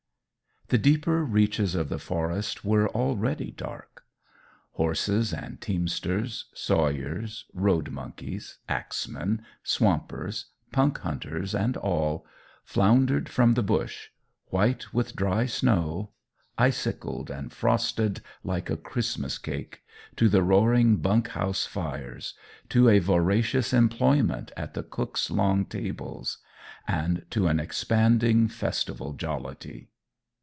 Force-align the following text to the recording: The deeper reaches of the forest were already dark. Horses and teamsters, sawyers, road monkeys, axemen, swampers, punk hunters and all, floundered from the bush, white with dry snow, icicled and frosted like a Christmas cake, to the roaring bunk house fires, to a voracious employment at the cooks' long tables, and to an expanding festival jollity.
The 0.67 0.77
deeper 0.77 1.25
reaches 1.25 1.75
of 1.75 1.89
the 1.89 1.99
forest 1.99 2.63
were 2.63 2.87
already 2.87 3.51
dark. 3.51 4.05
Horses 4.71 5.33
and 5.33 5.59
teamsters, 5.59 6.45
sawyers, 6.53 7.43
road 7.53 7.91
monkeys, 7.91 8.59
axemen, 8.69 9.41
swampers, 9.63 10.45
punk 10.71 10.99
hunters 10.99 11.53
and 11.53 11.75
all, 11.75 12.25
floundered 12.63 13.27
from 13.27 13.55
the 13.55 13.61
bush, 13.63 14.11
white 14.45 14.93
with 14.93 15.13
dry 15.13 15.45
snow, 15.45 16.11
icicled 16.57 17.29
and 17.29 17.51
frosted 17.51 18.21
like 18.41 18.69
a 18.69 18.77
Christmas 18.77 19.37
cake, 19.37 19.83
to 20.15 20.29
the 20.29 20.41
roaring 20.41 20.95
bunk 20.95 21.27
house 21.31 21.65
fires, 21.65 22.33
to 22.69 22.87
a 22.87 22.99
voracious 22.99 23.73
employment 23.73 24.53
at 24.55 24.73
the 24.73 24.83
cooks' 24.83 25.29
long 25.29 25.65
tables, 25.65 26.37
and 26.87 27.25
to 27.29 27.47
an 27.47 27.59
expanding 27.59 28.47
festival 28.47 29.11
jollity. 29.11 29.89